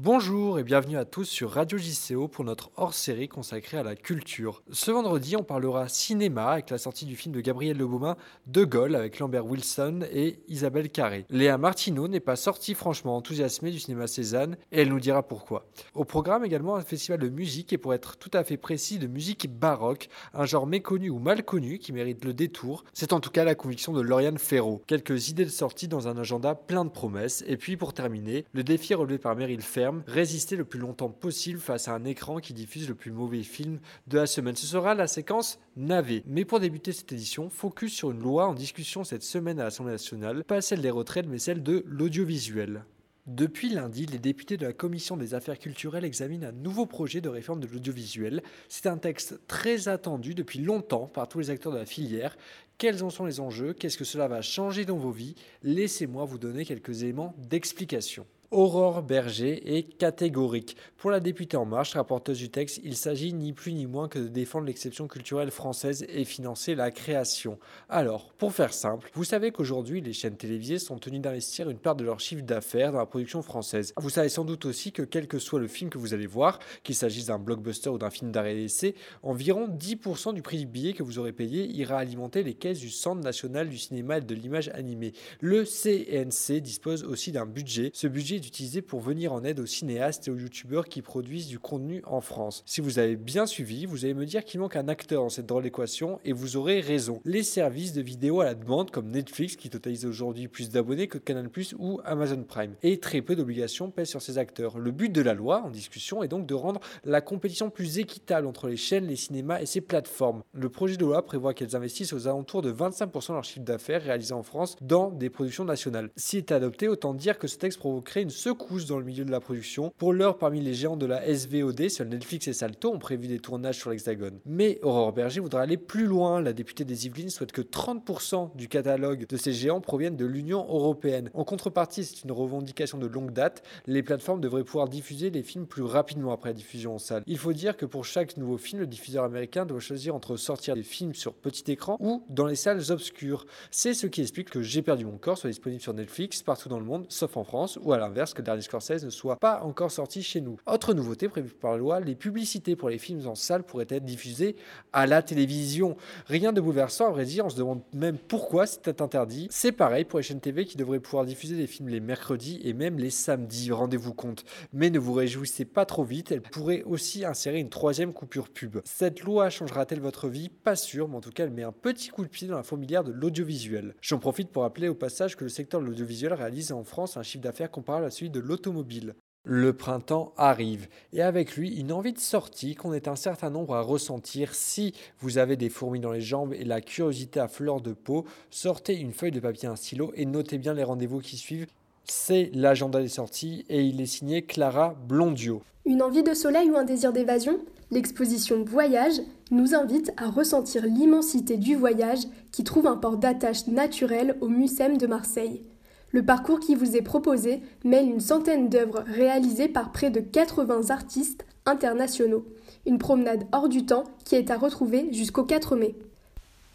[0.00, 4.62] Bonjour et bienvenue à tous sur Radio JCO pour notre hors-série consacrée à la culture.
[4.70, 8.16] Ce vendredi, on parlera cinéma avec la sortie du film de Gabriel Lebaumin
[8.46, 11.26] De Gaulle avec Lambert Wilson et Isabelle Carré.
[11.30, 15.66] Léa Martineau n'est pas sortie franchement enthousiasmée du cinéma Cézanne et elle nous dira pourquoi.
[15.94, 19.08] Au programme également un festival de musique et pour être tout à fait précis de
[19.08, 22.84] musique baroque, un genre méconnu ou mal connu qui mérite le détour.
[22.92, 24.80] C'est en tout cas la conviction de Lauriane Ferro.
[24.86, 28.62] Quelques idées de sortie dans un agenda plein de promesses et puis pour terminer, le
[28.62, 32.54] défi relevé par Meryl Fer résister le plus longtemps possible face à un écran qui
[32.54, 34.56] diffuse le plus mauvais film de la semaine.
[34.56, 36.22] Ce sera la séquence navet.
[36.26, 39.92] Mais pour débuter cette édition, focus sur une loi en discussion cette semaine à l'Assemblée
[39.92, 42.84] nationale, pas celle des retraites mais celle de l'audiovisuel.
[43.28, 47.28] Depuis lundi, les députés de la Commission des affaires culturelles examinent un nouveau projet de
[47.28, 48.42] réforme de l'audiovisuel.
[48.70, 52.38] C'est un texte très attendu depuis longtemps par tous les acteurs de la filière.
[52.78, 53.74] Quels en sont les enjeux?
[53.74, 55.34] Qu'est-ce que cela va changer dans vos vies?
[55.62, 58.24] Laissez-moi vous donner quelques éléments d'explication.
[58.50, 60.74] Aurore Berger est catégorique.
[60.96, 64.18] Pour la députée En Marche, rapporteuse du texte, il s'agit ni plus ni moins que
[64.18, 67.58] de défendre l'exception culturelle française et financer la création.
[67.90, 71.94] Alors, pour faire simple, vous savez qu'aujourd'hui, les chaînes télévisées sont tenues d'investir une part
[71.94, 73.92] de leur chiffre d'affaires dans la production française.
[73.98, 76.58] Vous savez sans doute aussi que quel que soit le film que vous allez voir,
[76.84, 80.94] qu'il s'agisse d'un blockbuster ou d'un film d'arrêt d'essai, environ 10% du prix du billet
[80.94, 84.34] que vous aurez payé ira alimenter les caisses du Centre national du cinéma et de
[84.34, 85.12] l'image animée.
[85.40, 87.90] Le CNC dispose aussi d'un budget.
[87.92, 91.58] Ce budget utilisé pour venir en aide aux cinéastes et aux youtubeurs qui produisent du
[91.58, 92.62] contenu en France.
[92.66, 95.46] Si vous avez bien suivi, vous allez me dire qu'il manque un acteur dans cette
[95.46, 97.20] drôle d'équation et vous aurez raison.
[97.24, 101.18] Les services de vidéo à la demande comme Netflix qui totalise aujourd'hui plus d'abonnés que
[101.18, 104.78] Canal ou Amazon Prime et très peu d'obligations pèsent sur ces acteurs.
[104.78, 108.46] Le but de la loi en discussion est donc de rendre la compétition plus équitable
[108.46, 110.42] entre les chaînes, les cinémas et ces plateformes.
[110.52, 114.02] Le projet de loi prévoit qu'elles investissent aux alentours de 25% de leur chiffre d'affaires
[114.02, 116.10] réalisé en France dans des productions nationales.
[116.16, 119.30] Si est adopté, autant dire que ce texte provoquerait une secousse dans le milieu de
[119.30, 119.92] la production.
[119.98, 123.38] Pour l'heure, parmi les géants de la SVOD, seuls Netflix et Salto ont prévu des
[123.38, 124.38] tournages sur l'Hexagone.
[124.46, 126.40] Mais Aurore Berger voudra aller plus loin.
[126.40, 130.66] La députée des Yvelines souhaite que 30% du catalogue de ces géants proviennent de l'Union
[130.68, 131.30] européenne.
[131.34, 133.62] En contrepartie, c'est une revendication de longue date.
[133.86, 137.22] Les plateformes devraient pouvoir diffuser les films plus rapidement après la diffusion en salle.
[137.26, 140.74] Il faut dire que pour chaque nouveau film, le diffuseur américain doit choisir entre sortir
[140.74, 143.46] des films sur petit écran ou dans les salles obscures.
[143.70, 146.78] C'est ce qui explique que J'ai perdu mon corps soit disponible sur Netflix partout dans
[146.78, 149.90] le monde, sauf en France, ou à l'inverse que Dernier Scorsese ne soit pas encore
[149.90, 150.58] sorti chez nous.
[150.66, 154.04] Autre nouveauté prévue par la loi, les publicités pour les films en salle pourraient être
[154.04, 154.56] diffusées
[154.92, 155.96] à la télévision.
[156.26, 159.48] Rien de bouleversant, à vrai dire, on se demande même pourquoi c'était interdit.
[159.50, 162.72] C'est pareil pour les chaînes TV qui devraient pouvoir diffuser des films les mercredis et
[162.72, 164.44] même les samedis, rendez-vous compte.
[164.72, 168.78] Mais ne vous réjouissez pas trop vite, elle pourrait aussi insérer une troisième coupure pub.
[168.84, 170.48] Cette loi changera-t-elle votre vie?
[170.48, 172.62] Pas sûr, mais en tout cas elle met un petit coup de pied dans la
[172.62, 173.94] fourmilière de l'audiovisuel.
[174.00, 177.22] J'en profite pour rappeler au passage que le secteur de l'audiovisuel réalise en France un
[177.22, 179.14] chiffre d'affaires comparable à celui de l'automobile.
[179.44, 183.74] Le printemps arrive et avec lui une envie de sortie qu'on est un certain nombre
[183.76, 184.54] à ressentir.
[184.54, 188.26] Si vous avez des fourmis dans les jambes et la curiosité à fleur de peau,
[188.50, 191.66] sortez une feuille de papier, un stylo et notez bien les rendez-vous qui suivent.
[192.04, 195.62] C'est l'agenda des sorties et il est signé Clara Blondio.
[195.86, 197.58] Une envie de soleil ou un désir d'évasion?
[197.90, 202.20] L'exposition Voyage nous invite à ressentir l'immensité du voyage
[202.52, 205.62] qui trouve un port d'attache naturel au Mucem de Marseille.
[206.10, 210.90] Le parcours qui vous est proposé mêle une centaine d'œuvres réalisées par près de 80
[210.90, 212.46] artistes internationaux.
[212.86, 215.94] Une promenade hors du temps qui est à retrouver jusqu'au 4 mai.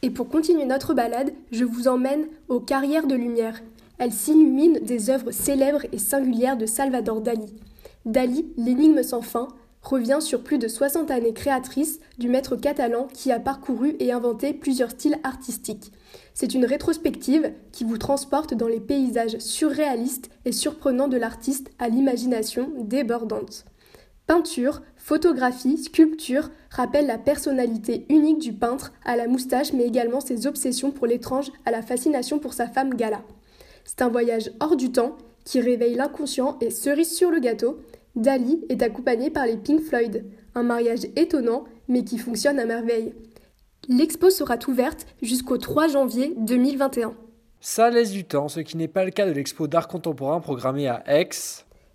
[0.03, 3.61] Et pour continuer notre balade, je vous emmène aux Carrières de Lumière.
[3.97, 7.55] Elles s'illuminent des œuvres célèbres et singulières de Salvador Dali.
[8.05, 9.47] Dali, l'énigme sans fin,
[9.83, 14.53] revient sur plus de 60 années créatrices du maître catalan qui a parcouru et inventé
[14.53, 15.91] plusieurs styles artistiques.
[16.33, 21.89] C'est une rétrospective qui vous transporte dans les paysages surréalistes et surprenants de l'artiste à
[21.89, 23.65] l'imagination débordante.
[24.25, 30.47] Peinture, photographie, sculpture rappellent la personnalité unique du peintre à la moustache mais également ses
[30.47, 33.21] obsessions pour l'étrange à la fascination pour sa femme Gala.
[33.83, 37.77] C'est un voyage hors du temps qui réveille l'inconscient et cerise sur le gâteau,
[38.15, 43.13] Dali est accompagné par les Pink Floyd, un mariage étonnant mais qui fonctionne à merveille.
[43.89, 47.15] L'expo sera ouverte jusqu'au 3 janvier 2021.
[47.59, 50.87] Ça laisse du temps, ce qui n'est pas le cas de l'expo d'art contemporain programmée
[50.87, 51.29] à Aix.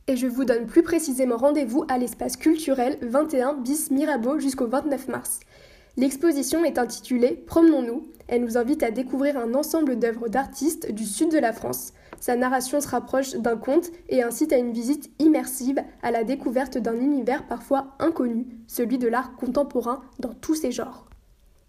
[0.07, 5.09] Et je vous donne plus précisément rendez-vous à l'espace culturel 21 bis Mirabeau jusqu'au 29
[5.09, 5.41] mars.
[5.99, 8.05] L'exposition est intitulée Promenons-nous.
[8.29, 11.93] Elle nous invite à découvrir un ensemble d'œuvres d'artistes du sud de la France.
[12.21, 16.79] Sa narration se rapproche d'un conte et incite à une visite immersive à la découverte
[16.79, 21.09] d'un univers parfois inconnu, celui de l'art contemporain dans tous ses genres.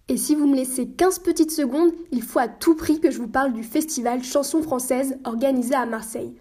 [0.09, 3.17] Et si vous me laissez 15 petites secondes, il faut à tout prix que je
[3.17, 6.35] vous parle du festival Chansons françaises organisé à Marseille.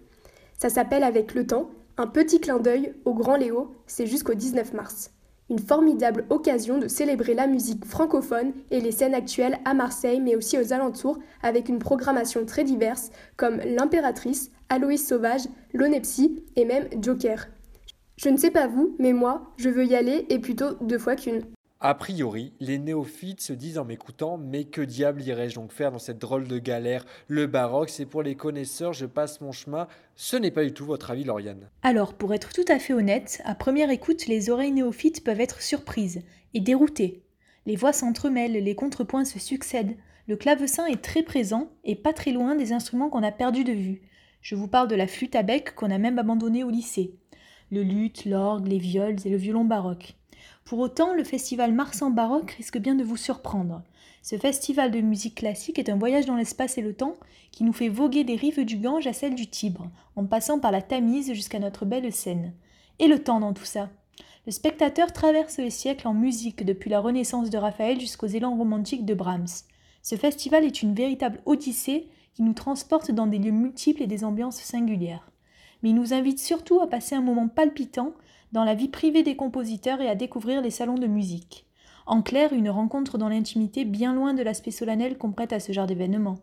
[0.59, 4.75] Ça s'appelle Avec le temps, Un petit clin d'œil au Grand Léo, c'est jusqu'au 19
[4.75, 5.11] mars.
[5.51, 10.37] Une formidable occasion de célébrer la musique francophone et les scènes actuelles à Marseille mais
[10.37, 16.89] aussi aux alentours avec une programmation très diverse comme L'Impératrice, Aloïs Sauvage, L'Onepsy et même
[17.01, 17.49] Joker.
[18.17, 21.15] Je ne sais pas vous, mais moi, je veux y aller et plutôt deux fois
[21.15, 21.43] qu'une.
[21.81, 26.01] A priori, les néophytes se disent en m'écoutant Mais que diable irais-je donc faire dans
[26.01, 27.05] cette drôle de galère?
[27.29, 29.87] Le baroque, c'est pour les connaisseurs, je passe mon chemin.
[30.17, 31.71] Ce n'est pas du tout votre avis, Lauriane.
[31.85, 35.63] Alors, pour être tout à fait honnête, à première écoute, les oreilles néophytes peuvent être
[35.63, 36.23] surprises
[36.53, 37.23] et déroutées.
[37.65, 39.97] Les voix s'entremêlent, les contrepoints se succèdent.
[40.27, 43.73] Le clavecin est très présent et pas très loin des instruments qu'on a perdus de
[43.73, 44.03] vue.
[44.41, 47.15] Je vous parle de la flûte à bec qu'on a même abandonnée au lycée.
[47.71, 50.17] Le luth, l'orgue, les viols et le violon baroque.
[50.69, 53.81] Pour autant, le festival Mars en baroque risque bien de vous surprendre.
[54.23, 57.15] Ce festival de musique classique est un voyage dans l'espace et le temps
[57.53, 60.71] qui nous fait voguer des rives du Gange à celles du Tibre, en passant par
[60.71, 62.53] la Tamise jusqu'à notre belle Seine.
[62.99, 63.89] Et le temps dans tout ça?
[64.45, 69.07] Le spectateur traverse les siècles en musique depuis la Renaissance de Raphaël jusqu'aux élans romantiques
[69.07, 69.65] de Brahms.
[70.03, 74.23] Ce festival est une véritable odyssée qui nous transporte dans des lieux multiples et des
[74.23, 75.31] ambiances singulières.
[75.83, 78.13] Mais il nous invite surtout à passer un moment palpitant
[78.53, 81.67] dans la vie privée des compositeurs et à découvrir les salons de musique.
[82.07, 85.73] En clair, une rencontre dans l'intimité bien loin de l'aspect solennel qu'on prête à ce
[85.73, 86.39] genre d'événement.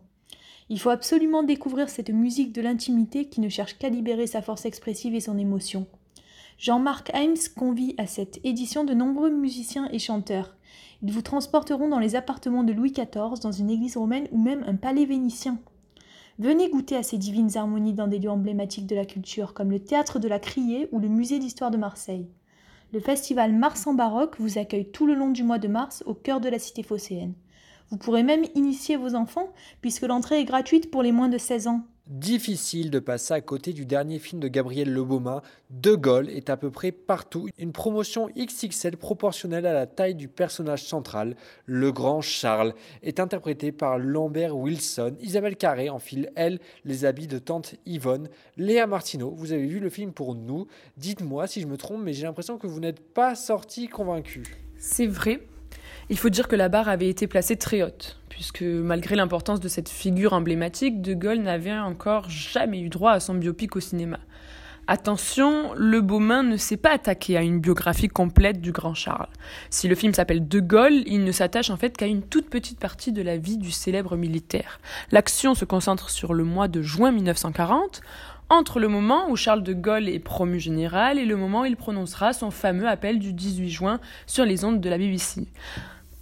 [0.68, 4.64] Il faut absolument découvrir cette musique de l'intimité qui ne cherche qu'à libérer sa force
[4.64, 5.86] expressive et son émotion.
[6.58, 10.56] Jean-Marc Heims convie à cette édition de nombreux musiciens et chanteurs.
[11.02, 14.64] Ils vous transporteront dans les appartements de Louis XIV, dans une église romaine ou même
[14.66, 15.58] un palais vénitien.
[16.38, 19.80] Venez goûter à ces divines harmonies dans des lieux emblématiques de la culture, comme le
[19.80, 22.28] théâtre de la Criée ou le musée d'histoire de Marseille.
[22.92, 26.12] Le festival Mars en baroque vous accueille tout le long du mois de mars au
[26.12, 27.32] cœur de la cité phocéenne.
[27.88, 29.50] Vous pourrez même initier vos enfants,
[29.80, 31.86] puisque l'entrée est gratuite pour les moins de 16 ans.
[32.06, 35.42] Difficile de passer à côté du dernier film de Gabriel Lebaumin.
[35.70, 40.28] De Gaulle est à peu près partout une promotion XXL proportionnelle à la taille du
[40.28, 41.34] personnage central.
[41.64, 45.16] Le grand Charles est interprété par Lambert Wilson.
[45.20, 48.28] Isabelle Carré enfile, elle, les habits de tante Yvonne.
[48.56, 50.68] Léa Martineau, vous avez vu le film pour nous.
[50.98, 54.44] Dites-moi si je me trompe, mais j'ai l'impression que vous n'êtes pas sorti convaincu.
[54.78, 55.40] C'est vrai,
[56.08, 59.68] il faut dire que la barre avait été placée très haute, puisque malgré l'importance de
[59.68, 64.18] cette figure emblématique, De Gaulle n'avait encore jamais eu droit à son biopic au cinéma.
[64.88, 69.26] Attention, Le Beaumain ne s'est pas attaqué à une biographie complète du grand Charles.
[69.68, 72.78] Si le film s'appelle De Gaulle, il ne s'attache en fait qu'à une toute petite
[72.78, 74.78] partie de la vie du célèbre militaire.
[75.10, 78.00] L'action se concentre sur le mois de juin 1940,
[78.48, 81.76] entre le moment où Charles de Gaulle est promu général et le moment où il
[81.76, 85.48] prononcera son fameux appel du 18 juin sur les ondes de la BBC.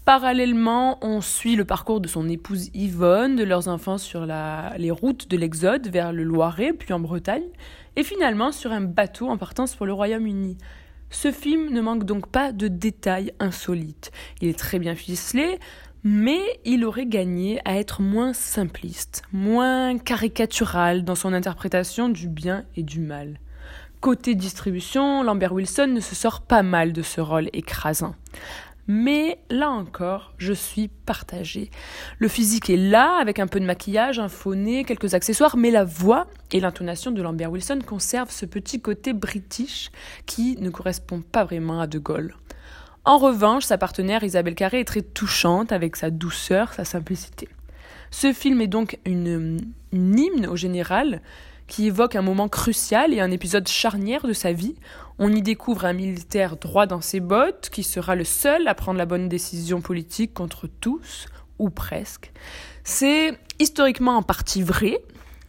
[0.04, 5.30] Parallèlement, on suit le parcours de son épouse Yvonne, de leurs enfants sur les routes
[5.30, 7.48] de l'Exode vers le Loiret, puis en Bretagne,
[7.96, 10.58] et finalement sur un bateau en partance pour le Royaume-Uni.
[11.08, 14.10] Ce film ne manque donc pas de détails insolites.
[14.42, 15.58] Il est très bien ficelé,
[16.02, 22.66] mais il aurait gagné à être moins simpliste, moins caricatural dans son interprétation du bien
[22.76, 23.40] et du mal.
[24.02, 28.14] Côté distribution, Lambert Wilson ne se sort pas mal de ce rôle écrasant.
[28.86, 31.70] Mais là encore, je suis partagée.
[32.18, 35.70] Le physique est là, avec un peu de maquillage, un faux nez, quelques accessoires, mais
[35.70, 39.90] la voix et l'intonation de Lambert Wilson conservent ce petit côté british
[40.26, 42.34] qui ne correspond pas vraiment à De Gaulle.
[43.06, 47.48] En revanche, sa partenaire Isabelle Carré est très touchante avec sa douceur, sa simplicité.
[48.10, 49.60] Ce film est donc une,
[49.92, 51.20] une hymne au général
[51.66, 54.74] qui évoque un moment crucial et un épisode charnière de sa vie
[55.18, 58.98] on y découvre un militaire droit dans ses bottes, qui sera le seul à prendre
[58.98, 61.26] la bonne décision politique contre tous,
[61.58, 62.32] ou presque.
[62.82, 64.98] C'est historiquement en partie vrai,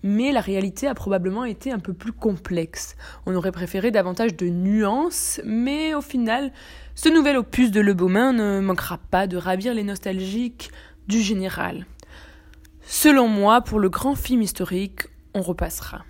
[0.04, 2.96] mais la réalité a probablement été un peu plus complexe.
[3.26, 6.52] On aurait préféré davantage de nuances, mais au final,
[6.94, 10.70] ce nouvel opus de Le Beaumain ne manquera pas de ravir les nostalgiques
[11.08, 11.88] du général.
[12.82, 16.04] Selon moi, pour le grand film historique, on repassera.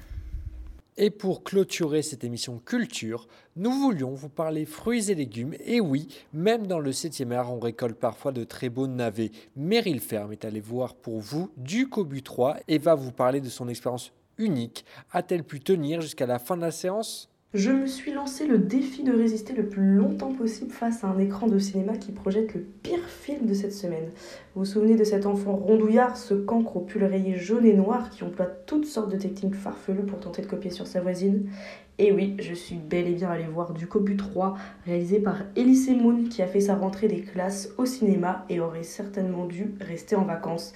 [0.98, 3.28] Et pour clôturer cette émission culture,
[3.58, 5.56] nous voulions vous parler fruits et légumes.
[5.66, 9.32] Et oui, même dans le 7e art, on récolte parfois de très beaux navets.
[9.58, 13.50] Meryl Ferme est allée voir pour vous du Cobu 3 et va vous parler de
[13.50, 14.86] son expérience unique.
[15.12, 17.30] A-t-elle pu tenir jusqu'à la fin de la séance?
[17.56, 21.18] Je me suis lancé le défi de résister le plus longtemps possible face à un
[21.20, 24.10] écran de cinéma qui projette le pire film de cette semaine.
[24.54, 28.10] Vous vous souvenez de cet enfant rondouillard, ce cancre au pull rayé jaune et noir
[28.10, 31.50] qui emploie toutes sortes de techniques farfelues pour tenter de copier sur sa voisine?
[31.98, 35.90] Et oui, je suis bel et bien allé voir du Cobu 3, réalisé par Elise
[35.92, 40.18] Moon, qui a fait sa rentrée des classes au cinéma et aurait certainement dû rester
[40.18, 40.74] en vacances.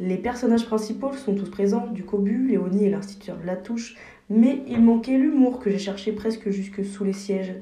[0.00, 3.96] Les personnages principaux sont tous présents, du Cobu, Léonie et l'instituteur Latouche,
[4.30, 7.54] mais il manquait l'humour que j'ai cherché presque jusque sous les sièges.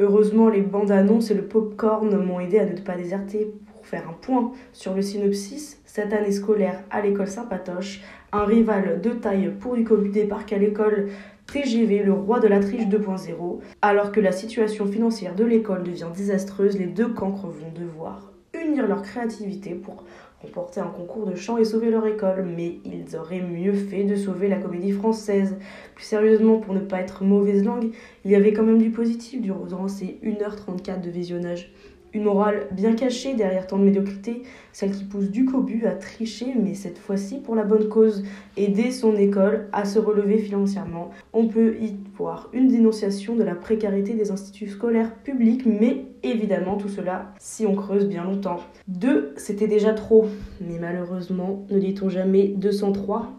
[0.00, 3.52] Heureusement, les bandes annonces et le popcorn m'ont aidé à ne pas déserter.
[3.72, 8.02] Pour faire un point sur le synopsis, cette année scolaire à l'école Saint-Patoche,
[8.32, 11.10] un rival de taille pour du Cobu débarque à l'école
[11.46, 13.60] TGV, le roi de la triche 2.0.
[13.82, 18.86] Alors que la situation financière de l'école devient désastreuse, les deux cancres vont devoir unir
[18.86, 20.04] leur créativité pour
[20.42, 24.16] remporter un concours de chant et sauver leur école, mais ils auraient mieux fait de
[24.16, 25.56] sauver la comédie française.
[25.94, 27.90] Plus sérieusement, pour ne pas être mauvaise langue,
[28.24, 31.72] il y avait quand même du positif durant ces 1h34 de visionnage.
[32.14, 34.42] Une morale bien cachée derrière tant de médiocrité,
[34.72, 38.22] celle qui pousse du cobu à tricher, mais cette fois-ci pour la bonne cause,
[38.58, 41.10] aider son école à se relever financièrement.
[41.32, 46.76] On peut y voir une dénonciation de la précarité des instituts scolaires publics, mais évidemment
[46.76, 48.60] tout cela si on creuse bien longtemps.
[48.88, 50.26] Deux, c'était déjà trop,
[50.60, 53.32] mais malheureusement, ne dit-on jamais 203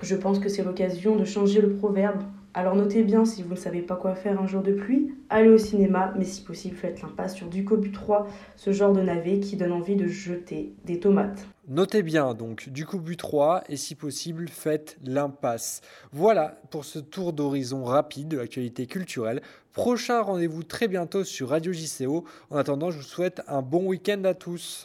[0.00, 2.22] Je pense que c'est l'occasion de changer le proverbe
[2.56, 5.50] alors notez bien si vous ne savez pas quoi faire un jour de pluie, allez
[5.50, 9.56] au cinéma, mais si possible faites l'impasse sur Ducobu 3, ce genre de navet qui
[9.56, 11.46] donne envie de jeter des tomates.
[11.68, 15.82] Notez bien donc Ducobu 3 et si possible faites l'impasse.
[16.12, 19.42] Voilà pour ce tour d'horizon rapide de l'actualité culturelle.
[19.74, 22.24] Prochain rendez-vous très bientôt sur Radio JCO.
[22.48, 24.84] En attendant, je vous souhaite un bon week-end à tous.